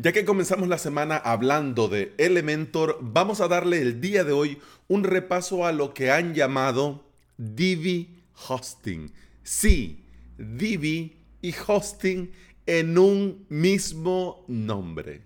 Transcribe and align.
Ya 0.00 0.12
que 0.12 0.24
comenzamos 0.24 0.68
la 0.68 0.78
semana 0.78 1.16
hablando 1.16 1.88
de 1.88 2.14
Elementor, 2.18 3.00
vamos 3.02 3.40
a 3.40 3.48
darle 3.48 3.82
el 3.82 4.00
día 4.00 4.22
de 4.22 4.30
hoy 4.30 4.58
un 4.86 5.02
repaso 5.02 5.66
a 5.66 5.72
lo 5.72 5.92
que 5.92 6.12
han 6.12 6.34
llamado 6.34 7.04
Divi 7.36 8.22
Hosting. 8.46 9.12
Sí, 9.42 10.04
Divi 10.38 11.16
y 11.42 11.52
Hosting 11.66 12.30
en 12.66 12.96
un 12.96 13.44
mismo 13.48 14.44
nombre. 14.46 15.22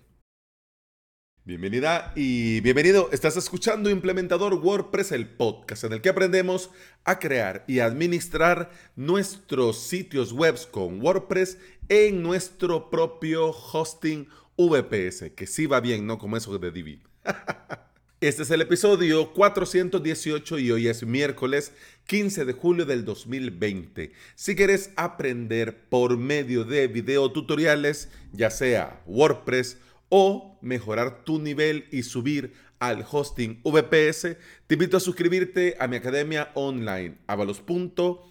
Bienvenida 1.45 2.15
y 2.17 2.61
bienvenido. 2.61 3.11
Estás 3.13 3.37
escuchando 3.37 3.91
Implementador 3.91 4.54
WordPress, 4.54 5.13
el 5.13 5.29
podcast 5.29 5.85
en 5.85 5.93
el 5.93 6.01
que 6.01 6.09
aprendemos 6.09 6.71
a 7.04 7.19
crear 7.19 7.63
y 7.69 7.81
administrar 7.81 8.71
nuestros 8.97 9.83
sitios 9.83 10.33
web 10.33 10.57
con 10.71 11.03
WordPress 11.03 11.59
en 11.91 12.23
nuestro 12.23 12.89
propio 12.89 13.51
hosting 13.51 14.29
VPS, 14.69 15.33
que 15.35 15.47
sí 15.47 15.67
va 15.67 15.81
bien, 15.81 16.06
no 16.06 16.19
como 16.19 16.37
eso 16.37 16.59
de 16.59 16.71
Divi. 16.71 17.01
Este 18.23 18.45
es 18.45 18.51
el 18.52 18.61
episodio 18.61 19.33
418 19.33 20.61
y 20.61 20.71
hoy 20.71 20.87
es 20.87 21.05
miércoles 21.05 21.73
15 22.07 22.45
de 22.45 22.52
julio 22.52 22.87
del 22.87 23.05
2020. 23.05 24.12
Si 24.37 24.55
quieres 24.55 24.93
aprender 24.95 25.88
por 25.88 26.16
medio 26.16 26.62
de 26.62 26.87
videotutoriales, 26.87 28.11
ya 28.33 28.51
sea 28.51 29.02
WordPress 29.07 29.79
o 30.09 30.57
mejorar 30.63 31.24
tu 31.24 31.41
nivel 31.41 31.87
y 31.91 32.05
subir 32.05 32.52
al 32.79 33.05
hosting 33.10 33.60
VPS, 33.65 34.37
te 34.69 34.74
invito 34.74 34.99
a 34.99 35.01
suscribirte 35.01 35.74
a 35.80 35.88
mi 35.88 35.97
academia 35.97 36.52
online, 36.55 37.19
avalos.sv. 37.27 38.23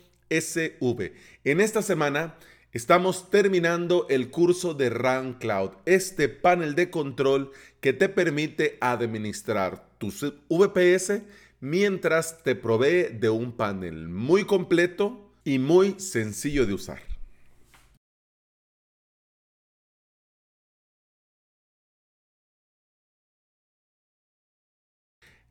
En 1.44 1.60
esta 1.60 1.82
semana 1.82 2.38
Estamos 2.74 3.30
terminando 3.30 4.08
el 4.10 4.32
curso 4.32 4.74
de 4.74 4.90
Run 4.90 5.34
Cloud, 5.34 5.72
este 5.86 6.30
panel 6.30 6.74
de 6.74 6.90
control 6.90 7.52
que 7.82 7.92
te 7.92 8.08
permite 8.08 8.78
administrar 8.80 9.90
tus 9.98 10.24
VPS 10.48 11.22
mientras 11.60 12.42
te 12.44 12.56
provee 12.56 13.10
de 13.12 13.30
un 13.30 13.52
panel 13.52 14.08
muy 14.08 14.46
completo 14.46 15.34
y 15.44 15.60
muy 15.60 16.00
sencillo 16.00 16.66
de 16.66 16.74
usar. 16.74 17.02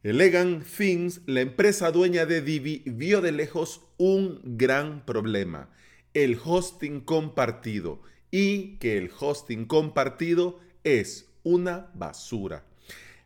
Elegant 0.02 0.64
Things, 0.64 1.20
la 1.26 1.42
empresa 1.42 1.90
dueña 1.92 2.24
de 2.24 2.40
Divi, 2.40 2.82
vio 2.86 3.20
de 3.20 3.32
lejos 3.32 3.82
un 3.98 4.40
gran 4.56 5.04
problema 5.04 5.68
el 6.14 6.38
hosting 6.42 7.00
compartido 7.00 8.00
y 8.30 8.76
que 8.76 8.96
el 8.96 9.10
hosting 9.18 9.66
compartido 9.66 10.60
es 10.84 11.28
una 11.42 11.90
basura. 11.94 12.64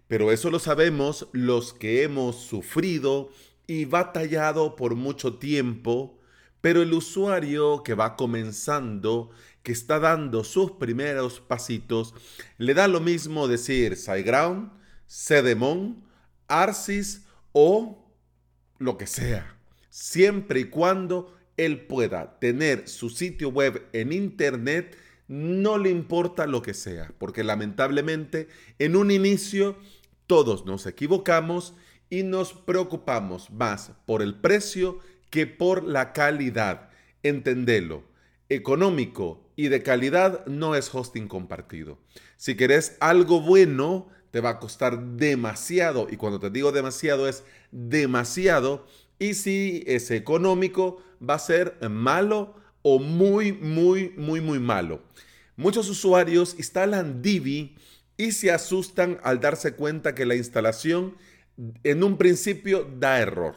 Pero 0.06 0.32
eso 0.32 0.50
lo 0.50 0.58
sabemos 0.58 1.28
los 1.32 1.72
que 1.72 2.02
hemos 2.02 2.36
sufrido 2.36 3.30
y 3.66 3.86
batallado 3.86 4.76
por 4.76 4.94
mucho 4.94 5.38
tiempo, 5.38 6.18
pero 6.60 6.82
el 6.82 6.92
usuario 6.92 7.82
que 7.82 7.94
va 7.94 8.16
comenzando, 8.16 9.30
que 9.62 9.72
está 9.72 9.98
dando 9.98 10.44
sus 10.44 10.72
primeros 10.72 11.41
pasitos, 11.41 12.14
le 12.58 12.74
da 12.74 12.88
lo 12.88 13.00
mismo 13.00 13.48
decir 13.48 13.96
SiteGround, 13.96 14.70
Cedemon, 15.08 16.04
Arsis 16.48 17.24
o 17.52 18.04
lo 18.78 18.98
que 18.98 19.06
sea, 19.06 19.56
siempre 19.88 20.60
y 20.60 20.64
cuando 20.64 21.34
él 21.56 21.86
pueda 21.86 22.38
tener 22.38 22.88
su 22.88 23.10
sitio 23.10 23.48
web 23.48 23.86
en 23.92 24.12
Internet, 24.12 24.97
no 25.28 25.78
le 25.78 25.91
importa 25.91 26.47
lo 26.47 26.62
que 26.62 26.74
sea, 26.74 27.12
porque 27.19 27.44
lamentablemente 27.44 28.48
en 28.78 28.97
un 28.97 29.10
inicio 29.10 29.77
todos 30.27 30.66
nos 30.66 30.86
equivocamos 30.86 31.75
y 32.10 32.22
nos 32.22 32.52
preocupamos 32.52 33.50
más 33.50 33.92
por 34.06 34.22
el 34.22 34.34
precio 34.34 34.98
que 35.30 35.47
por 35.47 35.84
la 35.84 36.12
calidad. 36.12 36.91
Entendelo, 37.22 38.04
económico 38.48 39.50
y 39.56 39.69
de 39.69 39.82
calidad 39.82 40.44
no 40.47 40.75
es 40.75 40.94
hosting 40.94 41.28
compartido. 41.28 41.98
Si 42.36 42.56
querés 42.56 42.97
algo 43.00 43.41
bueno, 43.41 44.09
te 44.31 44.41
va 44.41 44.50
a 44.50 44.59
costar 44.59 45.00
demasiado, 45.16 46.09
y 46.10 46.16
cuando 46.16 46.41
te 46.41 46.50
digo 46.50 46.72
demasiado 46.72 47.28
es 47.28 47.44
demasiado, 47.71 48.86
y 49.19 49.34
si 49.34 49.84
es 49.86 50.10
económico, 50.10 51.02
va 51.20 51.34
a 51.34 51.38
ser 51.38 51.78
malo 51.88 52.56
o 52.82 52.98
muy, 52.98 53.52
muy, 53.52 54.12
muy, 54.16 54.41
muy 54.41 54.58
malo. 54.58 55.02
Muchos 55.56 55.88
usuarios 55.88 56.54
instalan 56.58 57.22
Divi 57.22 57.76
y 58.16 58.32
se 58.32 58.50
asustan 58.50 59.19
al 59.22 59.41
darse 59.41 59.74
cuenta 59.74 60.14
que 60.14 60.26
la 60.26 60.34
instalación 60.34 61.16
en 61.82 62.03
un 62.03 62.19
principio 62.19 62.91
da 62.98 63.20
error. 63.20 63.54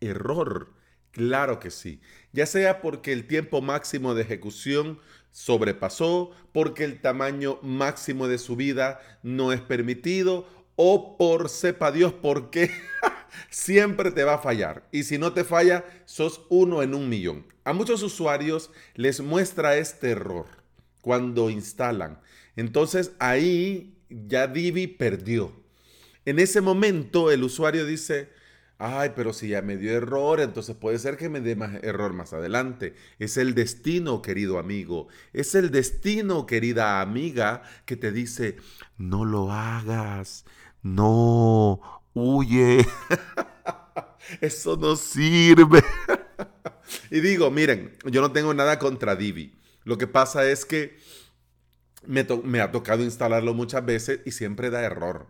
Error, 0.00 0.72
claro 1.10 1.60
que 1.60 1.70
sí. 1.70 2.00
Ya 2.32 2.46
sea 2.46 2.80
porque 2.80 3.12
el 3.12 3.26
tiempo 3.26 3.60
máximo 3.60 4.14
de 4.14 4.22
ejecución 4.22 4.98
sobrepasó, 5.30 6.30
porque 6.52 6.84
el 6.84 7.00
tamaño 7.00 7.58
máximo 7.62 8.28
de 8.28 8.38
subida 8.38 9.00
no 9.22 9.52
es 9.52 9.60
permitido 9.60 10.48
o 10.76 11.16
por 11.16 11.48
sepa 11.48 11.92
Dios 11.92 12.12
por 12.12 12.50
qué 12.50 12.70
siempre 13.50 14.10
te 14.10 14.24
va 14.24 14.34
a 14.34 14.38
fallar. 14.38 14.88
Y 14.92 15.04
si 15.04 15.18
no 15.18 15.32
te 15.32 15.44
falla, 15.44 15.84
sos 16.04 16.42
uno 16.48 16.82
en 16.82 16.94
un 16.94 17.08
millón. 17.08 17.46
A 17.64 17.72
muchos 17.72 18.02
usuarios 18.02 18.70
les 18.94 19.20
muestra 19.20 19.76
este 19.76 20.10
error 20.10 20.46
cuando 21.00 21.50
instalan. 21.50 22.20
Entonces 22.56 23.12
ahí 23.18 23.98
ya 24.08 24.46
Divi 24.46 24.86
perdió. 24.86 25.52
En 26.24 26.38
ese 26.38 26.60
momento 26.60 27.30
el 27.30 27.42
usuario 27.42 27.86
dice, 27.86 28.30
ay, 28.78 29.12
pero 29.14 29.32
si 29.32 29.48
ya 29.48 29.62
me 29.62 29.76
dio 29.76 29.92
error, 29.92 30.40
entonces 30.40 30.76
puede 30.76 30.98
ser 30.98 31.16
que 31.16 31.28
me 31.28 31.40
dé 31.40 31.56
más 31.56 31.82
error 31.82 32.12
más 32.12 32.32
adelante. 32.32 32.94
Es 33.18 33.36
el 33.36 33.54
destino, 33.54 34.22
querido 34.22 34.58
amigo. 34.58 35.08
Es 35.32 35.54
el 35.54 35.70
destino, 35.70 36.46
querida 36.46 37.00
amiga, 37.00 37.62
que 37.84 37.96
te 37.96 38.12
dice, 38.12 38.56
no 38.96 39.24
lo 39.24 39.52
hagas. 39.52 40.44
No, 40.82 41.97
huye. 42.18 42.86
Eso 44.40 44.76
no 44.76 44.96
sirve. 44.96 45.82
y 47.10 47.20
digo, 47.20 47.50
miren, 47.50 47.96
yo 48.04 48.20
no 48.20 48.32
tengo 48.32 48.52
nada 48.54 48.78
contra 48.78 49.16
Divi. 49.16 49.54
Lo 49.84 49.98
que 49.98 50.06
pasa 50.06 50.48
es 50.48 50.64
que 50.64 50.98
me, 52.06 52.26
me, 52.44 52.60
ha 52.60 52.70
tocado 52.70 53.02
instalarlo 53.02 53.54
muchas 53.54 53.84
veces 53.84 54.20
y 54.24 54.32
siempre 54.32 54.70
da 54.70 54.82
error. 54.82 55.26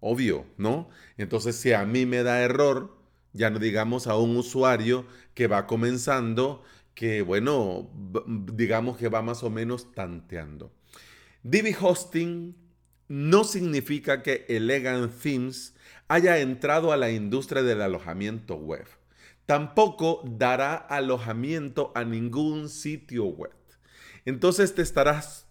Obvio, 0.00 0.46
¿no? 0.56 0.88
Entonces, 1.16 1.56
si 1.56 1.72
a 1.72 1.84
mí 1.84 2.06
me 2.06 2.22
da 2.22 2.42
error, 2.42 2.96
ya 3.32 3.50
no 3.50 3.58
digamos 3.58 4.06
a 4.06 4.16
un 4.16 4.36
usuario 4.36 5.06
que 5.34 5.46
va 5.46 5.66
comenzando, 5.66 6.62
que 6.94 7.22
bueno, 7.22 7.90
digamos 8.26 8.96
que 8.96 9.08
va 9.08 9.22
más 9.22 9.42
o 9.42 9.50
menos 9.50 9.92
tanteando. 9.92 10.72
Divi 11.42 11.74
Hosting 11.78 12.54
no 13.10 13.42
significa 13.42 14.22
que 14.22 14.46
Elegant 14.48 15.12
Themes 15.20 15.74
haya 16.06 16.38
entrado 16.38 16.92
a 16.92 16.96
la 16.96 17.10
industria 17.10 17.60
del 17.64 17.82
alojamiento 17.82 18.54
web. 18.54 18.86
Tampoco 19.46 20.22
dará 20.24 20.76
alojamiento 20.76 21.90
a 21.96 22.04
ningún 22.04 22.68
sitio 22.68 23.24
web. 23.24 23.56
Entonces 24.24 24.76
te 24.76 24.82
estarás 24.82 25.48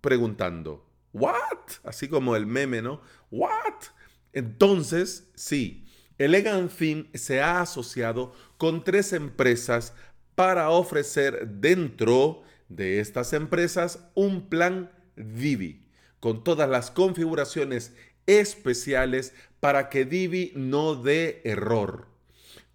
preguntando, 0.00 0.86
¿what? 1.12 1.34
Así 1.82 2.06
como 2.06 2.36
el 2.36 2.46
meme, 2.46 2.80
¿no? 2.80 3.00
¿What? 3.32 3.86
Entonces, 4.32 5.32
sí, 5.34 5.88
Elegant 6.16 6.70
Theme 6.70 7.10
se 7.14 7.40
ha 7.40 7.60
asociado 7.60 8.32
con 8.56 8.84
tres 8.84 9.12
empresas 9.12 9.94
para 10.36 10.70
ofrecer 10.70 11.48
dentro 11.48 12.44
de 12.68 13.00
estas 13.00 13.32
empresas 13.32 14.08
un 14.14 14.48
plan 14.48 14.92
Divi 15.16 15.89
con 16.20 16.44
todas 16.44 16.68
las 16.68 16.90
configuraciones 16.90 17.94
especiales 18.26 19.34
para 19.58 19.88
que 19.88 20.04
Divi 20.04 20.52
no 20.54 20.94
dé 20.94 21.40
error. 21.44 22.06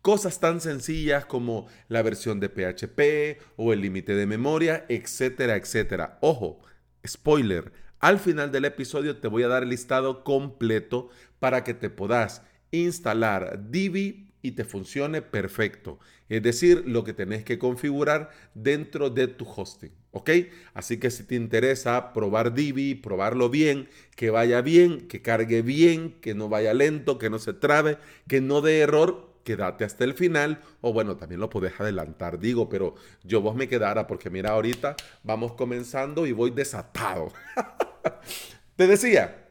Cosas 0.01 0.39
tan 0.39 0.61
sencillas 0.61 1.25
como 1.25 1.67
la 1.87 2.03
versión 2.03 2.39
de 2.39 2.49
PHP 2.49 3.41
o 3.55 3.73
el 3.73 3.81
límite 3.81 4.13
de 4.15 4.27
memoria, 4.27 4.85
etcétera, 4.87 5.55
etcétera. 5.55 6.19
Ojo, 6.21 6.59
spoiler, 7.07 7.71
al 7.99 8.19
final 8.19 8.51
del 8.51 8.65
episodio 8.65 9.17
te 9.17 9.27
voy 9.27 9.43
a 9.43 9.47
dar 9.47 9.63
el 9.63 9.69
listado 9.69 10.23
completo 10.23 11.09
para 11.39 11.63
que 11.63 11.73
te 11.73 11.89
puedas 11.89 12.43
instalar 12.71 13.71
Divi 13.71 14.31
y 14.45 14.51
te 14.51 14.63
funcione 14.63 15.23
perfecto. 15.23 15.97
Es 16.29 16.43
decir, 16.43 16.83
lo 16.85 17.03
que 17.03 17.13
tenés 17.13 17.43
que 17.43 17.57
configurar 17.57 18.29
dentro 18.53 19.09
de 19.09 19.27
tu 19.27 19.43
hosting. 19.43 19.91
¿Ok? 20.11 20.29
Así 20.75 20.97
que 20.97 21.09
si 21.09 21.23
te 21.23 21.33
interesa 21.33 22.13
probar 22.13 22.53
Divi, 22.53 22.93
probarlo 22.93 23.49
bien, 23.49 23.89
que 24.15 24.29
vaya 24.29 24.61
bien, 24.61 25.07
que 25.07 25.23
cargue 25.23 25.63
bien, 25.63 26.15
que 26.21 26.35
no 26.35 26.47
vaya 26.47 26.75
lento, 26.75 27.17
que 27.17 27.31
no 27.31 27.39
se 27.39 27.53
trabe, 27.53 27.97
que 28.27 28.39
no 28.39 28.61
dé 28.61 28.81
error, 28.81 29.33
quédate 29.43 29.83
hasta 29.83 30.03
el 30.03 30.13
final. 30.13 30.61
O 30.81 30.93
bueno, 30.93 31.17
también 31.17 31.41
lo 31.41 31.49
puedes 31.49 31.79
adelantar, 31.79 32.37
digo, 32.37 32.69
pero 32.69 32.93
yo 33.23 33.41
vos 33.41 33.55
me 33.55 33.67
quedara 33.67 34.05
porque 34.05 34.29
mira, 34.29 34.51
ahorita 34.51 34.95
vamos 35.23 35.53
comenzando 35.53 36.27
y 36.27 36.33
voy 36.33 36.51
desatado. 36.51 37.33
Te 38.75 38.85
decía, 38.85 39.44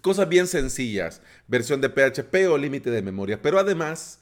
cosas 0.00 0.28
bien 0.28 0.46
sencillas, 0.46 1.22
versión 1.46 1.80
de 1.80 1.88
PHP 1.88 2.48
o 2.48 2.58
límite 2.58 2.90
de 2.90 3.02
memoria, 3.02 3.40
pero 3.40 3.58
además 3.58 4.20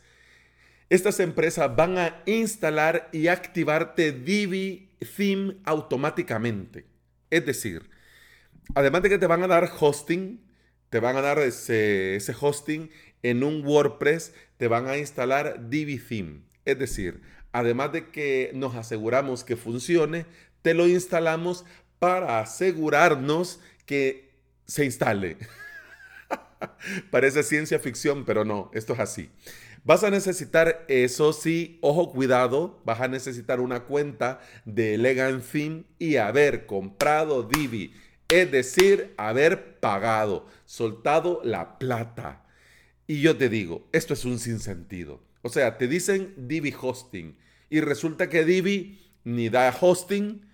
estas 0.88 1.18
empresas 1.20 1.74
van 1.74 1.98
a 1.98 2.22
instalar 2.26 3.08
y 3.12 3.26
activarte 3.26 4.12
Divi 4.12 4.90
Theme 5.16 5.56
automáticamente. 5.64 6.86
Es 7.30 7.44
decir, 7.44 7.90
además 8.74 9.02
de 9.02 9.08
que 9.08 9.18
te 9.18 9.26
van 9.26 9.42
a 9.42 9.48
dar 9.48 9.70
hosting, 9.78 10.40
te 10.90 11.00
van 11.00 11.16
a 11.16 11.22
dar 11.22 11.38
ese, 11.40 12.20
hosting 12.40 12.90
en 13.22 13.42
un 13.42 13.64
WordPress, 13.64 14.32
te 14.56 14.69
van 14.69 14.86
a 14.86 14.96
instalar 14.96 15.69
Divi 15.69 15.98
Theme. 15.98 16.42
Es 16.64 16.78
decir, 16.78 17.20
además 17.50 17.92
de 17.92 18.10
que 18.10 18.52
nos 18.54 18.76
aseguramos 18.76 19.42
que 19.42 19.56
funcione, 19.56 20.26
te 20.62 20.74
lo 20.74 20.86
instalamos 20.86 21.64
para 21.98 22.38
asegurarnos 22.38 23.60
que 23.86 24.25
se 24.66 24.84
instale. 24.84 25.36
Parece 27.10 27.42
ciencia 27.42 27.78
ficción, 27.78 28.24
pero 28.24 28.44
no, 28.44 28.70
esto 28.74 28.92
es 28.94 29.00
así. 29.00 29.30
Vas 29.84 30.02
a 30.02 30.10
necesitar, 30.10 30.84
eso 30.88 31.32
sí, 31.32 31.78
ojo, 31.80 32.10
cuidado, 32.10 32.82
vas 32.84 33.00
a 33.00 33.08
necesitar 33.08 33.60
una 33.60 33.84
cuenta 33.84 34.40
de 34.64 34.94
Elegant 34.94 35.44
Theme 35.44 35.84
y 35.98 36.16
haber 36.16 36.66
comprado 36.66 37.44
Divi, 37.44 37.94
es 38.28 38.50
decir, 38.50 39.14
haber 39.16 39.78
pagado, 39.78 40.46
soltado 40.64 41.40
la 41.44 41.78
plata. 41.78 42.44
Y 43.06 43.20
yo 43.20 43.36
te 43.36 43.48
digo, 43.48 43.86
esto 43.92 44.14
es 44.14 44.24
un 44.24 44.40
sinsentido. 44.40 45.22
O 45.42 45.48
sea, 45.48 45.78
te 45.78 45.86
dicen 45.86 46.34
Divi 46.36 46.74
Hosting 46.80 47.36
y 47.70 47.80
resulta 47.80 48.28
que 48.28 48.44
Divi 48.44 49.12
ni 49.22 49.48
da 49.48 49.76
hosting 49.80 50.44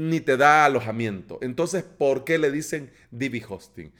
ni 0.00 0.20
te 0.20 0.36
da 0.36 0.64
alojamiento. 0.64 1.38
Entonces, 1.42 1.82
¿por 1.82 2.24
qué 2.24 2.38
le 2.38 2.50
dicen 2.50 2.90
Divi 3.10 3.42
Hosting? 3.46 3.92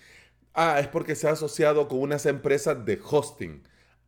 Ah, 0.54 0.80
es 0.80 0.88
porque 0.88 1.14
se 1.14 1.28
ha 1.28 1.32
asociado 1.32 1.86
con 1.88 2.00
unas 2.00 2.26
empresas 2.26 2.84
de 2.84 3.00
hosting. 3.02 3.62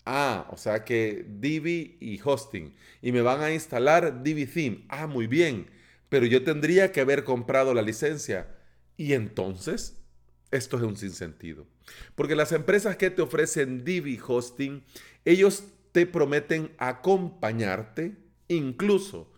Ah, 0.04 0.48
o 0.50 0.56
sea 0.56 0.84
que 0.84 1.24
Divi 1.28 1.96
y 2.00 2.20
hosting. 2.22 2.74
Y 3.02 3.12
me 3.12 3.20
van 3.22 3.40
a 3.40 3.52
instalar 3.52 4.22
Divi 4.22 4.46
Theme. 4.46 4.84
Ah, 4.88 5.06
muy 5.06 5.28
bien. 5.28 5.70
Pero 6.08 6.26
yo 6.26 6.42
tendría 6.42 6.90
que 6.90 7.00
haber 7.00 7.22
comprado 7.22 7.72
la 7.72 7.82
licencia. 7.82 8.48
Y 8.96 9.12
entonces, 9.12 10.02
esto 10.50 10.76
es 10.76 10.82
un 10.82 10.96
sinsentido. 10.96 11.66
Porque 12.16 12.34
las 12.34 12.50
empresas 12.50 12.96
que 12.96 13.10
te 13.10 13.22
ofrecen 13.22 13.84
Divi 13.84 14.18
Hosting, 14.26 14.82
ellos 15.24 15.64
te 15.92 16.06
prometen 16.06 16.72
acompañarte, 16.78 18.16
incluso 18.48 19.29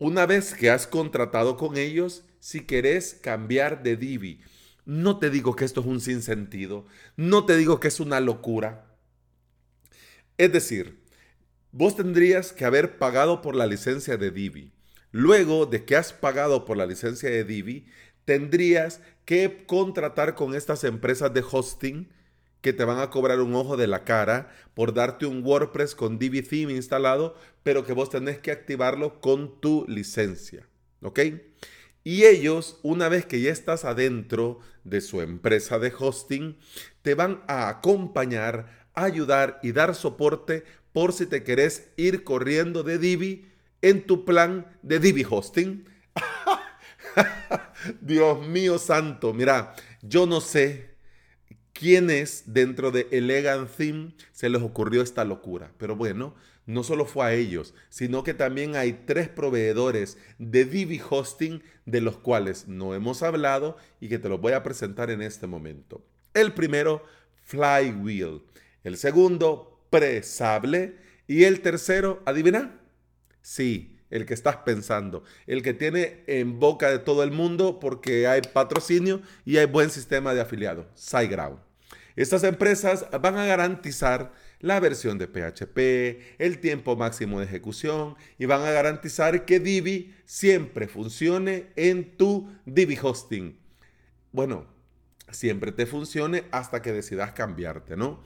una 0.00 0.24
vez 0.24 0.54
que 0.54 0.70
has 0.70 0.86
contratado 0.86 1.58
con 1.58 1.76
ellos, 1.76 2.24
si 2.40 2.60
querés 2.62 3.18
cambiar 3.22 3.82
de 3.82 3.96
Divi. 3.96 4.40
No 4.86 5.18
te 5.18 5.28
digo 5.28 5.54
que 5.54 5.66
esto 5.66 5.82
es 5.82 5.86
un 5.86 6.00
sinsentido, 6.00 6.86
no 7.16 7.44
te 7.44 7.54
digo 7.56 7.80
que 7.80 7.88
es 7.88 8.00
una 8.00 8.18
locura. 8.18 8.96
Es 10.38 10.50
decir, 10.52 11.04
vos 11.70 11.96
tendrías 11.96 12.54
que 12.54 12.64
haber 12.64 12.96
pagado 12.96 13.42
por 13.42 13.54
la 13.54 13.66
licencia 13.66 14.16
de 14.16 14.30
Divi. 14.30 14.72
Luego 15.12 15.66
de 15.66 15.84
que 15.84 15.96
has 15.96 16.14
pagado 16.14 16.64
por 16.64 16.78
la 16.78 16.86
licencia 16.86 17.28
de 17.28 17.44
Divi, 17.44 17.86
tendrías 18.24 19.02
que 19.26 19.64
contratar 19.66 20.34
con 20.34 20.54
estas 20.54 20.82
empresas 20.84 21.34
de 21.34 21.44
hosting 21.48 22.08
que 22.60 22.72
te 22.72 22.84
van 22.84 22.98
a 22.98 23.10
cobrar 23.10 23.40
un 23.40 23.54
ojo 23.54 23.76
de 23.76 23.86
la 23.86 24.04
cara 24.04 24.50
por 24.74 24.92
darte 24.94 25.26
un 25.26 25.42
WordPress 25.44 25.94
con 25.94 26.18
Divi 26.18 26.42
Theme 26.42 26.74
instalado, 26.74 27.34
pero 27.62 27.84
que 27.84 27.92
vos 27.92 28.10
tenés 28.10 28.38
que 28.38 28.50
activarlo 28.50 29.20
con 29.20 29.60
tu 29.60 29.84
licencia. 29.88 30.66
¿Ok? 31.02 31.20
Y 32.02 32.24
ellos, 32.24 32.78
una 32.82 33.08
vez 33.08 33.26
que 33.26 33.40
ya 33.40 33.50
estás 33.50 33.84
adentro 33.84 34.60
de 34.84 35.00
su 35.00 35.20
empresa 35.20 35.78
de 35.78 35.92
hosting, 35.96 36.56
te 37.02 37.14
van 37.14 37.42
a 37.46 37.68
acompañar, 37.68 38.88
ayudar 38.94 39.58
y 39.62 39.72
dar 39.72 39.94
soporte 39.94 40.64
por 40.92 41.12
si 41.12 41.26
te 41.26 41.44
querés 41.44 41.90
ir 41.96 42.24
corriendo 42.24 42.82
de 42.82 42.98
Divi 42.98 43.46
en 43.82 44.06
tu 44.06 44.24
plan 44.24 44.66
de 44.82 44.98
Divi 44.98 45.24
Hosting. 45.28 45.86
Dios 48.00 48.46
mío 48.46 48.78
santo, 48.78 49.32
mira, 49.32 49.74
yo 50.02 50.26
no 50.26 50.40
sé 50.40 50.89
quiénes 51.80 52.44
dentro 52.44 52.90
de 52.90 53.08
Elegant 53.10 53.66
Theme 53.74 54.12
se 54.32 54.50
les 54.50 54.60
ocurrió 54.60 55.00
esta 55.00 55.24
locura. 55.24 55.72
Pero 55.78 55.96
bueno, 55.96 56.34
no 56.66 56.84
solo 56.84 57.06
fue 57.06 57.24
a 57.24 57.32
ellos, 57.32 57.72
sino 57.88 58.22
que 58.22 58.34
también 58.34 58.76
hay 58.76 58.92
tres 59.06 59.30
proveedores 59.30 60.18
de 60.38 60.66
Divi 60.66 61.00
Hosting 61.08 61.62
de 61.86 62.02
los 62.02 62.18
cuales 62.18 62.68
no 62.68 62.94
hemos 62.94 63.22
hablado 63.22 63.78
y 63.98 64.10
que 64.10 64.18
te 64.18 64.28
los 64.28 64.42
voy 64.42 64.52
a 64.52 64.62
presentar 64.62 65.10
en 65.10 65.22
este 65.22 65.46
momento. 65.46 66.04
El 66.34 66.52
primero, 66.52 67.02
Flywheel. 67.44 68.42
El 68.84 68.98
segundo, 68.98 69.80
Presable. 69.88 70.96
Y 71.26 71.44
el 71.44 71.62
tercero, 71.62 72.22
¿adivina? 72.26 72.78
Sí, 73.40 73.96
el 74.10 74.26
que 74.26 74.34
estás 74.34 74.58
pensando, 74.58 75.24
el 75.46 75.62
que 75.62 75.72
tiene 75.72 76.24
en 76.26 76.60
boca 76.60 76.90
de 76.90 76.98
todo 76.98 77.22
el 77.22 77.30
mundo 77.30 77.80
porque 77.80 78.26
hay 78.26 78.42
patrocinio 78.42 79.22
y 79.46 79.56
hay 79.56 79.66
buen 79.66 79.88
sistema 79.88 80.34
de 80.34 80.42
afiliado, 80.42 80.86
SiteGround. 80.94 81.69
Estas 82.16 82.44
empresas 82.44 83.06
van 83.20 83.36
a 83.36 83.46
garantizar 83.46 84.32
la 84.60 84.78
versión 84.80 85.18
de 85.18 85.26
PHP, 85.26 86.38
el 86.38 86.58
tiempo 86.58 86.96
máximo 86.96 87.40
de 87.40 87.46
ejecución 87.46 88.16
y 88.38 88.46
van 88.46 88.62
a 88.62 88.70
garantizar 88.70 89.44
que 89.44 89.60
Divi 89.60 90.14
siempre 90.24 90.86
funcione 90.86 91.68
en 91.76 92.16
tu 92.16 92.50
Divi 92.66 92.98
Hosting. 93.00 93.58
Bueno, 94.32 94.66
siempre 95.30 95.72
te 95.72 95.86
funcione 95.86 96.44
hasta 96.50 96.82
que 96.82 96.92
decidas 96.92 97.32
cambiarte, 97.32 97.96
¿no? 97.96 98.22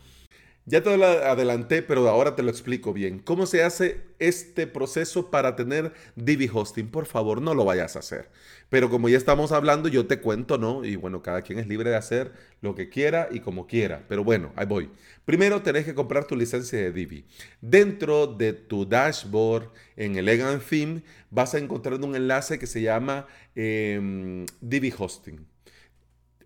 Ya 0.67 0.83
te 0.83 0.97
lo 0.97 1.05
adelanté, 1.05 1.83
pero 1.83 2.09
ahora 2.09 2.35
te 2.35 2.43
lo 2.43 2.51
explico 2.51 2.95
bien. 2.95 3.19
¿Cómo 3.19 3.45
se 3.45 3.63
hace 3.63 4.01
este 4.19 4.67
proceso 4.67 5.31
para 5.31 5.57
tener 5.57 5.93
Divi 6.17 6.49
Hosting? 6.51 6.91
Por 6.91 7.05
favor, 7.05 7.43
no 7.43 7.53
lo 7.53 7.67
vayas 7.67 7.97
a 7.97 7.99
hacer. 7.99 8.31
Pero 8.71 8.89
como 8.89 9.11
ya 9.11 9.19
estamos 9.19 9.53
hablando, 9.53 9.91
yo 9.91 10.07
te 10.07 10.21
cuento, 10.21 10.57
¿no? 10.57 10.83
Y 10.83 10.97
bueno, 10.97 11.23
cada 11.23 11.43
quien 11.43 11.59
es 11.59 11.69
libre 11.69 11.91
de 11.91 11.97
hacer 11.97 12.33
lo 12.63 12.75
que 12.75 12.89
quiera 12.89 13.29
y 13.31 13.41
como 13.41 13.67
quiera. 13.67 14.07
Pero 14.09 14.25
bueno, 14.25 14.53
ahí 14.57 14.65
voy. 14.65 14.91
Primero 15.27 15.61
tenés 15.61 15.85
que 15.85 15.95
comprar 15.95 16.25
tu 16.27 16.35
licencia 16.35 16.79
de 16.79 16.93
Divi. 16.93 17.27
Dentro 17.61 18.27
de 18.27 18.55
tu 18.55 18.87
dashboard 18.87 19.71
en 19.97 20.17
Elegant 20.17 20.63
Theme 20.63 21.03
vas 21.31 21.55
a 21.55 21.59
encontrar 21.59 22.01
un 22.01 22.15
enlace 22.17 22.59
que 22.59 22.67
se 22.67 22.81
llama 22.81 23.27
em, 23.55 24.47
Divi 24.63 24.93
Hosting. 24.97 25.54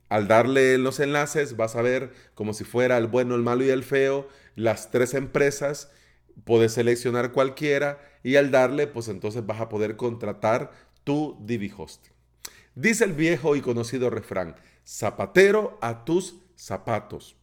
Al 0.09 0.27
darle 0.27 0.79
los 0.79 1.01
enlaces 1.01 1.57
vas 1.57 1.77
a 1.77 1.83
ver 1.83 2.13
como 2.35 2.55
si 2.55 2.65
fuera 2.65 2.97
el 2.97 3.07
bueno, 3.07 3.35
el 3.35 3.43
malo 3.43 3.65
y 3.65 3.71
el 3.71 3.83
feo, 3.83 4.29
las 4.57 4.91
tres 4.91 5.15
empresas, 5.15 5.91
puedes 6.45 6.73
seleccionar 6.73 7.33
cualquiera 7.33 8.01
y 8.23 8.37
al 8.37 8.51
darle 8.51 8.87
pues 8.87 9.09
entonces 9.09 9.45
vas 9.45 9.61
a 9.61 9.69
poder 9.69 9.97
contratar 9.97 10.73
tu 11.05 11.37
Divi 11.41 11.73
Hosting. 11.77 12.13
Dice 12.75 13.05
el 13.05 13.13
viejo 13.13 13.57
y 13.57 13.61
conocido 13.61 14.09
refrán, 14.09 14.57
zapatero 14.87 15.79
a 15.83 16.05
tus 16.05 16.37
zapatos. 16.57 17.37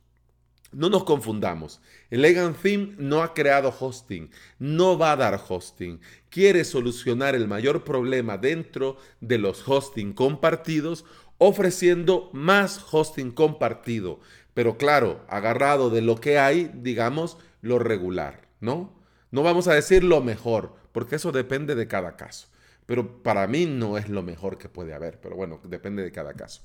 No 0.72 0.90
nos 0.90 1.06
confundamos. 1.06 1.82
Elegant 2.10 2.58
Theme 2.58 2.96
no 2.98 3.22
ha 3.22 3.34
creado 3.34 3.74
hosting, 3.80 4.30
no 4.60 4.98
va 4.98 5.14
a 5.14 5.16
dar 5.16 5.42
hosting. 5.48 6.02
Quiere 6.30 6.66
solucionar 6.66 7.34
el 7.34 7.48
mayor 7.48 7.86
problema 7.86 8.38
dentro 8.38 8.98
de 9.22 9.38
los 9.38 9.66
hosting 9.68 10.12
compartidos 10.14 11.06
ofreciendo 11.38 12.30
más 12.34 12.86
hosting 12.92 13.32
compartido, 13.32 14.20
pero 14.54 14.78
claro, 14.78 15.26
agarrado 15.28 15.90
de 15.90 16.02
lo 16.02 16.16
que 16.16 16.40
hay, 16.40 16.72
digamos, 16.74 17.38
lo 17.62 17.80
regular, 17.80 18.48
¿no? 18.62 18.94
No 19.32 19.44
vamos 19.44 19.68
a 19.68 19.74
decir 19.74 20.04
lo 20.04 20.22
mejor, 20.22 20.76
porque 20.92 21.18
eso 21.18 21.32
depende 21.32 21.76
de 21.76 21.88
cada 21.88 22.16
caso. 22.16 22.48
Pero 22.86 23.24
para 23.24 23.48
mí 23.48 23.66
no 23.66 23.98
es 23.98 24.10
lo 24.10 24.22
mejor 24.22 24.58
que 24.58 24.70
puede 24.70 24.94
haber, 24.94 25.20
pero 25.20 25.36
bueno, 25.36 25.60
depende 25.64 26.04
de 26.04 26.12
cada 26.12 26.36
caso. 26.36 26.62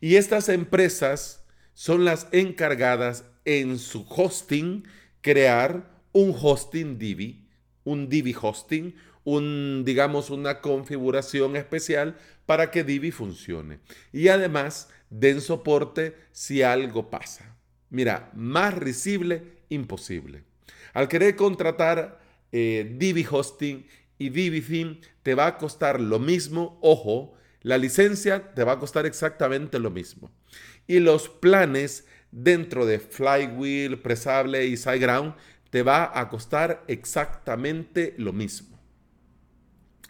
Y 0.00 0.16
estas 0.16 0.48
empresas 0.48 1.44
son 1.74 2.04
las 2.04 2.26
encargadas 2.32 3.24
en 3.44 3.78
su 3.78 4.06
hosting 4.08 4.88
crear 5.20 5.90
un 6.12 6.34
hosting 6.36 6.98
Divi, 6.98 7.46
un 7.84 8.08
Divi 8.08 8.34
hosting, 8.40 8.94
un, 9.24 9.82
digamos, 9.84 10.30
una 10.30 10.60
configuración 10.60 11.56
especial 11.56 12.16
para 12.46 12.70
que 12.70 12.84
Divi 12.84 13.10
funcione. 13.10 13.80
Y 14.12 14.28
además 14.28 14.88
den 15.10 15.40
soporte 15.40 16.16
si 16.32 16.62
algo 16.62 17.10
pasa. 17.10 17.56
Mira, 17.90 18.30
más 18.34 18.74
risible, 18.74 19.42
imposible. 19.68 20.44
Al 20.92 21.08
querer 21.08 21.36
contratar 21.36 22.20
eh, 22.52 22.94
Divi 22.96 23.26
Hosting 23.28 23.86
y 24.18 24.30
Divi 24.30 24.60
Theme, 24.60 25.00
te 25.22 25.34
va 25.34 25.46
a 25.46 25.58
costar 25.58 26.00
lo 26.00 26.18
mismo. 26.18 26.78
Ojo, 26.82 27.34
la 27.62 27.78
licencia 27.78 28.54
te 28.54 28.64
va 28.64 28.72
a 28.72 28.78
costar 28.78 29.06
exactamente 29.06 29.78
lo 29.78 29.90
mismo. 29.90 30.30
Y 30.86 31.00
los 31.00 31.28
planes 31.28 32.06
dentro 32.30 32.86
de 32.86 32.98
Flywheel, 32.98 34.00
Presable 34.00 34.66
y 34.66 34.76
SiteGround 34.76 35.34
te 35.70 35.82
va 35.82 36.18
a 36.18 36.28
costar 36.28 36.84
exactamente 36.88 38.14
lo 38.18 38.32
mismo. 38.32 38.69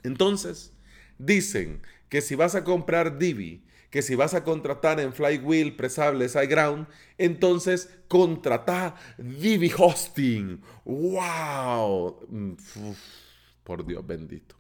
Entonces, 0.02 0.73
dicen 1.19 1.83
que 2.09 2.21
si 2.21 2.35
vas 2.35 2.54
a 2.54 2.64
comprar 2.64 3.19
Divi, 3.19 3.64
que 3.90 4.02
si 4.02 4.14
vas 4.14 4.35
a 4.35 4.45
contratar 4.45 5.00
en 5.00 5.12
Flywheel, 5.12 5.75
Presable, 5.76 6.28
SiteGround, 6.28 6.87
entonces 7.19 7.90
contrata 8.09 8.95
Divi 9.19 9.73
Hosting. 9.76 10.61
¡Wow! 10.85 12.57
Por 13.64 13.85
Dios 13.85 14.07
bendito. 14.07 14.57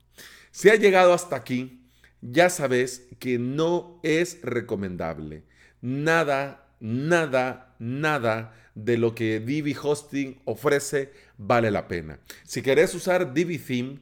Si 0.50 0.68
has 0.68 0.80
llegado 0.80 1.12
hasta 1.12 1.36
aquí, 1.36 1.80
ya 2.20 2.50
sabes 2.50 3.06
que 3.18 3.38
no 3.38 4.00
es 4.02 4.40
recomendable. 4.42 5.44
Nada, 5.80 6.68
nada, 6.80 7.76
nada 7.78 8.54
de 8.74 8.98
lo 8.98 9.14
que 9.14 9.40
Divi 9.40 9.76
Hosting 9.80 10.40
ofrece 10.44 11.12
vale 11.38 11.70
la 11.70 11.88
pena. 11.88 12.18
Si 12.44 12.62
querés 12.62 12.94
usar 12.94 13.32
Divi 13.32 13.58
Theme, 13.58 14.00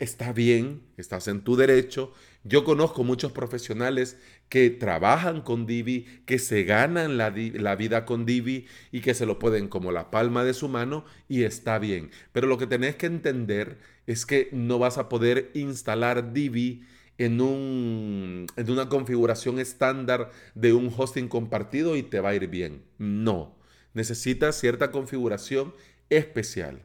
está 0.00 0.32
bien, 0.32 0.82
estás 0.96 1.28
en 1.28 1.42
tu 1.42 1.56
derecho. 1.56 2.12
Yo 2.44 2.64
conozco 2.64 3.04
muchos 3.04 3.32
profesionales 3.32 4.18
que 4.48 4.70
trabajan 4.70 5.42
con 5.42 5.66
Divi, 5.66 6.06
que 6.26 6.38
se 6.38 6.64
ganan 6.64 7.16
la, 7.16 7.30
vida 7.30 8.04
con 8.04 8.26
Divi 8.26 8.66
y 8.92 9.00
que 9.00 9.14
se 9.14 9.26
lo 9.26 9.38
pueden 9.38 9.68
como 9.68 9.92
la 9.92 10.10
palma 10.10 10.44
de 10.44 10.54
su 10.54 10.68
mano 10.68 11.04
y 11.28 11.44
está 11.44 11.78
bien. 11.78 12.10
Pero 12.32 12.46
lo 12.46 12.58
que 12.58 12.66
tenés 12.66 12.96
que 12.96 13.06
entender 13.06 13.78
es 14.06 14.26
que 14.26 14.48
no 14.52 14.78
vas 14.78 14.98
a 14.98 15.08
poder 15.08 15.50
instalar 15.54 16.32
Divi 16.32 16.84
en, 17.18 18.46
en 18.56 18.70
una 18.70 18.88
configuración 18.88 19.58
estándar 19.58 20.30
de 20.54 20.72
un 20.72 20.92
hosting 20.94 21.28
compartido 21.28 21.96
y 21.96 22.02
te 22.02 22.20
va 22.20 22.30
a 22.30 22.34
ir 22.34 22.48
bien. 22.48 22.82
No, 22.98 23.56
necesitas 23.94 24.58
cierta 24.58 24.90
configuración 24.90 25.74
especial. 26.08 26.82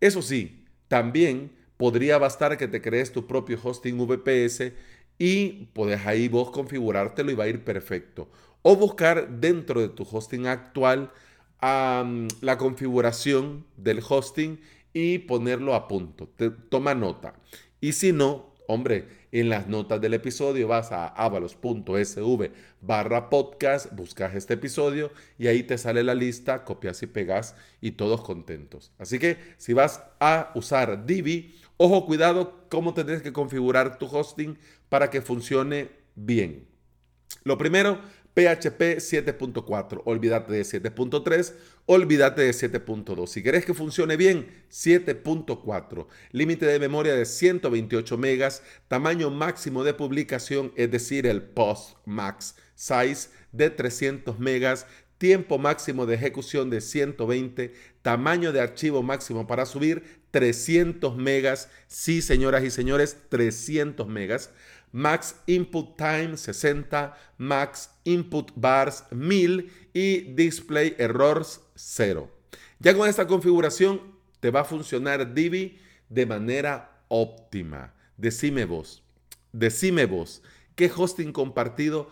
Eso 0.00 0.22
sí, 0.22 0.64
también 0.88 1.50
podría 1.76 2.18
bastar 2.18 2.56
que 2.56 2.68
te 2.68 2.80
crees 2.80 3.12
tu 3.12 3.26
propio 3.26 3.58
hosting 3.62 3.98
VPS 3.98 4.72
y 5.18 5.66
puedes 5.72 6.06
ahí 6.06 6.28
vos 6.28 6.50
configurártelo 6.50 7.30
y 7.30 7.34
va 7.34 7.44
a 7.44 7.48
ir 7.48 7.64
perfecto. 7.64 8.28
O 8.62 8.76
buscar 8.76 9.28
dentro 9.40 9.80
de 9.80 9.88
tu 9.88 10.06
hosting 10.10 10.46
actual 10.46 11.10
la 11.60 12.58
configuración 12.58 13.66
del 13.76 14.00
hosting 14.06 14.60
y 14.92 15.18
ponerlo 15.18 15.74
a 15.74 15.88
punto. 15.88 16.28
toma 16.68 16.94
nota. 16.94 17.34
Y 17.80 17.92
si 17.92 18.12
no, 18.12 18.54
hombre, 18.66 19.08
en 19.32 19.48
las 19.48 19.66
notas 19.68 20.00
del 20.00 20.14
episodio 20.14 20.68
vas 20.68 20.92
a 20.92 21.08
avalos.sv 21.08 22.50
barra 22.80 23.28
podcast, 23.28 23.92
buscas 23.94 24.34
este 24.34 24.54
episodio 24.54 25.10
y 25.38 25.48
ahí 25.48 25.62
te 25.62 25.76
sale 25.76 26.02
la 26.02 26.14
lista, 26.14 26.64
copias 26.64 27.02
y 27.02 27.06
pegas 27.06 27.56
y 27.80 27.92
todos 27.92 28.22
contentos. 28.22 28.92
Así 28.98 29.18
que 29.18 29.36
si 29.58 29.72
vas 29.72 30.02
a 30.20 30.52
usar 30.54 31.04
Divi, 31.04 31.54
ojo, 31.76 32.06
cuidado 32.06 32.66
cómo 32.68 32.94
tienes 32.94 33.22
que 33.22 33.32
configurar 33.32 33.98
tu 33.98 34.06
hosting 34.06 34.58
para 34.88 35.10
que 35.10 35.22
funcione 35.22 35.90
bien. 36.14 36.66
Lo 37.44 37.58
primero, 37.58 38.00
PHP 38.34 38.98
7.4. 38.98 40.02
Olvídate 40.04 40.52
de 40.52 40.60
7.3, 40.60 41.54
olvídate 41.86 42.42
de 42.42 42.50
7.2. 42.50 43.26
Si 43.28 43.42
querés 43.42 43.64
que 43.64 43.72
funcione 43.72 44.16
bien, 44.16 44.48
7.4. 44.70 46.06
Límite 46.32 46.66
de 46.66 46.78
memoria 46.78 47.14
de 47.14 47.24
128 47.24 48.18
megas, 48.18 48.62
tamaño 48.88 49.30
máximo 49.30 49.84
de 49.84 49.94
publicación, 49.94 50.72
es 50.76 50.90
decir, 50.90 51.26
el 51.26 51.42
post 51.42 51.96
max 52.04 52.56
size 52.74 53.30
de 53.52 53.70
300 53.70 54.38
megas, 54.38 54.86
tiempo 55.16 55.56
máximo 55.56 56.04
de 56.04 56.16
ejecución 56.16 56.68
de 56.68 56.82
120, 56.82 57.72
tamaño 58.02 58.52
de 58.52 58.60
archivo 58.60 59.02
máximo 59.02 59.46
para 59.46 59.64
subir 59.64 60.25
300 60.36 61.16
megas. 61.16 61.70
Sí, 61.86 62.20
señoras 62.20 62.62
y 62.62 62.70
señores, 62.70 63.16
300 63.30 64.06
megas 64.06 64.50
max 64.92 65.36
input 65.46 65.96
time 65.96 66.36
60, 66.36 67.16
max 67.38 67.88
input 68.04 68.52
bars 68.54 69.04
1000 69.10 69.70
y 69.94 70.34
display 70.34 70.94
errors 70.98 71.62
0. 71.74 72.30
Ya 72.80 72.94
con 72.94 73.08
esta 73.08 73.26
configuración 73.26 74.02
te 74.40 74.50
va 74.50 74.60
a 74.60 74.64
funcionar 74.64 75.32
Divi 75.32 75.78
de 76.10 76.26
manera 76.26 77.02
óptima. 77.08 77.94
Decime 78.18 78.66
vos, 78.66 79.02
decime 79.52 80.04
vos, 80.04 80.42
¿qué 80.74 80.92
hosting 80.94 81.32
compartido 81.32 82.10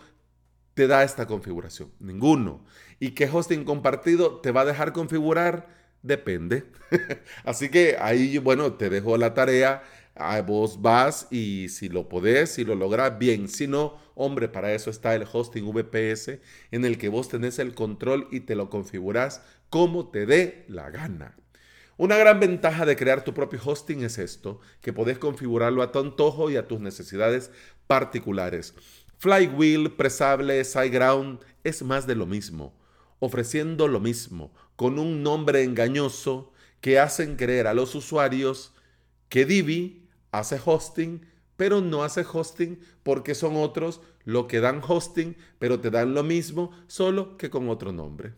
te 0.73 0.87
da 0.87 1.03
esta 1.03 1.27
configuración? 1.27 1.91
Ninguno. 1.99 2.65
¿Y 2.99 3.11
qué 3.11 3.29
hosting 3.31 3.65
compartido 3.65 4.41
te 4.41 4.51
va 4.51 4.61
a 4.61 4.65
dejar 4.65 4.93
configurar? 4.93 5.84
Depende. 6.05 6.65
Así 7.43 7.69
que 7.69 7.97
ahí, 7.99 8.37
bueno, 8.37 8.73
te 8.73 8.91
dejo 8.91 9.17
la 9.17 9.33
tarea 9.33 9.81
a 10.13 10.39
vos 10.41 10.83
vas 10.83 11.27
y 11.31 11.67
si 11.69 11.89
lo 11.89 12.07
podés, 12.07 12.51
si 12.51 12.63
lo 12.63 12.75
lográs, 12.75 13.17
bien. 13.17 13.49
Si 13.49 13.65
no, 13.65 13.97
hombre, 14.13 14.47
para 14.47 14.71
eso 14.73 14.91
está 14.91 15.15
el 15.15 15.25
hosting 15.29 15.65
VPS 15.65 16.39
en 16.69 16.85
el 16.85 16.99
que 16.99 17.09
vos 17.09 17.27
tenés 17.27 17.57
el 17.57 17.73
control 17.73 18.27
y 18.31 18.41
te 18.41 18.53
lo 18.53 18.69
configurás 18.69 19.41
como 19.71 20.07
te 20.09 20.27
dé 20.27 20.63
la 20.67 20.91
gana. 20.91 21.35
Una 21.97 22.17
gran 22.17 22.39
ventaja 22.39 22.85
de 22.85 22.95
crear 22.95 23.23
tu 23.23 23.33
propio 23.33 23.59
hosting 23.65 24.03
es 24.03 24.19
esto, 24.19 24.59
que 24.81 24.93
podés 24.93 25.17
configurarlo 25.17 25.81
a 25.81 25.91
tu 25.91 25.97
antojo 25.97 26.51
y 26.51 26.55
a 26.55 26.67
tus 26.67 26.81
necesidades 26.81 27.49
particulares. 27.87 28.75
Flywheel, 29.17 29.91
Presable, 29.93 30.63
SiteGround 30.63 31.39
es 31.63 31.81
más 31.81 32.05
de 32.05 32.15
lo 32.15 32.27
mismo, 32.27 32.75
ofreciendo 33.19 33.87
lo 33.87 33.99
mismo, 33.99 34.53
con 34.75 34.99
un 34.99 35.23
nombre 35.23 35.63
engañoso 35.63 36.51
que 36.81 36.99
hacen 36.99 37.35
creer 37.35 37.67
a 37.67 37.73
los 37.73 37.95
usuarios 37.95 38.73
que 39.29 39.45
Divi 39.45 40.07
hace 40.31 40.59
hosting, 40.63 41.25
pero 41.57 41.81
no 41.81 42.03
hace 42.03 42.25
hosting 42.31 42.79
porque 43.03 43.35
son 43.35 43.55
otros 43.55 44.01
lo 44.23 44.47
que 44.47 44.59
dan 44.59 44.81
hosting, 44.85 45.35
pero 45.59 45.79
te 45.79 45.89
dan 45.89 46.13
lo 46.13 46.23
mismo, 46.23 46.71
solo 46.87 47.37
que 47.37 47.49
con 47.49 47.69
otro 47.69 47.91
nombre. 47.91 48.33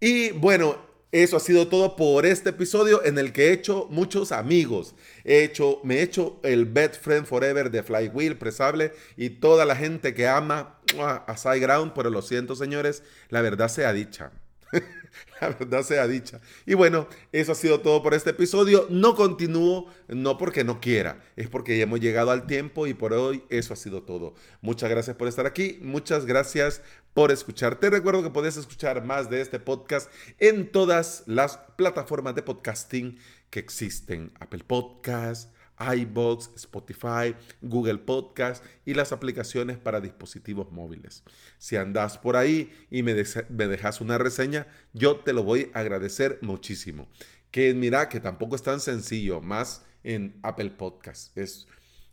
Y 0.00 0.30
bueno, 0.32 0.76
eso 1.12 1.36
ha 1.36 1.40
sido 1.40 1.68
todo 1.68 1.96
por 1.96 2.26
este 2.26 2.50
episodio 2.50 3.02
en 3.04 3.16
el 3.18 3.32
que 3.32 3.48
he 3.48 3.52
hecho 3.52 3.86
muchos 3.90 4.32
amigos. 4.32 4.94
He 5.24 5.44
hecho, 5.44 5.80
me 5.82 5.96
he 5.96 6.02
hecho 6.02 6.40
el 6.42 6.66
best 6.66 6.96
friend 6.96 7.26
forever 7.26 7.70
de 7.70 7.82
Flywheel, 7.82 8.36
Presable 8.36 8.92
y 9.16 9.30
toda 9.30 9.64
la 9.64 9.76
gente 9.76 10.12
que 10.12 10.26
ama 10.26 10.75
a 11.00 11.36
SiteGround, 11.36 11.92
pero 11.94 12.10
lo 12.10 12.22
siento 12.22 12.54
señores, 12.54 13.02
la 13.28 13.40
verdad 13.40 13.68
sea 13.68 13.92
dicha. 13.92 14.32
la 15.40 15.48
verdad 15.48 15.82
sea 15.82 16.06
dicha. 16.06 16.40
Y 16.64 16.74
bueno, 16.74 17.08
eso 17.32 17.52
ha 17.52 17.54
sido 17.54 17.80
todo 17.80 18.02
por 18.02 18.14
este 18.14 18.30
episodio. 18.30 18.86
No 18.90 19.14
continúo, 19.14 19.90
no 20.08 20.38
porque 20.38 20.64
no 20.64 20.80
quiera, 20.80 21.20
es 21.36 21.48
porque 21.48 21.76
ya 21.76 21.84
hemos 21.84 22.00
llegado 22.00 22.30
al 22.30 22.46
tiempo 22.46 22.86
y 22.86 22.94
por 22.94 23.12
hoy 23.12 23.44
eso 23.48 23.74
ha 23.74 23.76
sido 23.76 24.02
todo. 24.02 24.34
Muchas 24.60 24.90
gracias 24.90 25.16
por 25.16 25.28
estar 25.28 25.46
aquí, 25.46 25.78
muchas 25.82 26.26
gracias 26.26 26.82
por 27.14 27.32
escuchar. 27.32 27.78
Te 27.78 27.90
recuerdo 27.90 28.22
que 28.22 28.30
puedes 28.30 28.56
escuchar 28.56 29.04
más 29.04 29.30
de 29.30 29.40
este 29.40 29.58
podcast 29.58 30.10
en 30.38 30.70
todas 30.70 31.22
las 31.26 31.58
plataformas 31.76 32.34
de 32.34 32.42
podcasting 32.42 33.18
que 33.50 33.60
existen. 33.60 34.32
Apple 34.40 34.64
Podcasts 34.66 35.48
iBox, 35.78 36.50
Spotify, 36.56 37.34
Google 37.60 37.98
Podcast 37.98 38.64
y 38.84 38.94
las 38.94 39.12
aplicaciones 39.12 39.78
para 39.78 40.00
dispositivos 40.00 40.70
móviles. 40.72 41.22
Si 41.58 41.76
andas 41.76 42.18
por 42.18 42.36
ahí 42.36 42.72
y 42.90 43.02
me, 43.02 43.14
dejas 43.14 44.00
una 44.00 44.18
reseña, 44.18 44.66
yo 44.92 45.16
te 45.16 45.32
lo 45.32 45.42
voy 45.42 45.70
a 45.74 45.80
agradecer 45.80 46.38
muchísimo. 46.42 47.08
Que 47.50 47.74
mira 47.74 48.08
que 48.08 48.20
tampoco 48.20 48.56
es 48.56 48.62
tan 48.62 48.80
sencillo, 48.80 49.40
más 49.40 49.84
en 50.02 50.38
Apple 50.42 50.70
Podcast. 50.70 51.36
Es, 51.36 51.66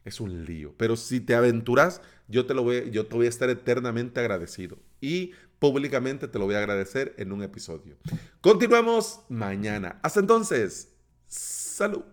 es 0.05 0.19
un 0.19 0.45
lío. 0.45 0.73
Pero 0.77 0.95
si 0.95 1.19
te 1.19 1.35
aventuras, 1.35 2.01
yo 2.27 2.45
te, 2.45 2.53
lo 2.53 2.63
voy, 2.63 2.91
yo 2.91 3.07
te 3.07 3.15
voy 3.15 3.25
a 3.25 3.29
estar 3.29 3.49
eternamente 3.49 4.19
agradecido. 4.19 4.77
Y 5.01 5.31
públicamente 5.59 6.27
te 6.27 6.39
lo 6.39 6.45
voy 6.45 6.55
a 6.55 6.59
agradecer 6.59 7.13
en 7.17 7.31
un 7.31 7.43
episodio. 7.43 7.97
Continuamos 8.41 9.21
mañana. 9.29 9.99
Hasta 10.01 10.19
entonces, 10.19 10.93
salud. 11.27 12.03